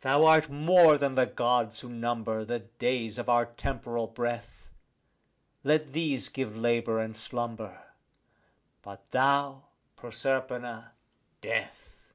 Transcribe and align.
Thou 0.00 0.24
art 0.24 0.50
more 0.50 0.98
than 0.98 1.14
the 1.14 1.26
Gods 1.26 1.78
who 1.78 1.88
number 1.90 2.44
the 2.44 2.58
days 2.58 3.18
of 3.18 3.28
our 3.28 3.46
temporal 3.46 4.08
breath: 4.08 4.68
For 5.62 5.78
these 5.78 6.28
give 6.28 6.56
labour 6.56 6.98
and 6.98 7.16
slumber; 7.16 7.80
but 8.82 9.08
thou, 9.12 9.66
Proserpina, 9.94 10.94
death. 11.40 12.10